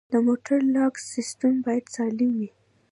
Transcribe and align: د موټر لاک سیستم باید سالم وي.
د 0.11 0.13
موټر 0.27 0.59
لاک 0.75 0.95
سیستم 1.13 1.53
باید 1.65 1.85
سالم 1.95 2.31
وي. 2.39 2.49